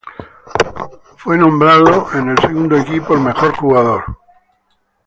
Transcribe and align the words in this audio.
Él 0.59 0.99
fue 1.15 1.37
nombrado 1.37 2.11
en 2.15 2.29
el 2.29 2.39
Segundo 2.39 2.75
Equipo 2.75 3.13
All-Conference 3.13 3.45
y 3.45 3.49
el 3.49 3.53
Jugador 3.55 3.97
más 3.99 4.07
mejorado. 4.09 4.23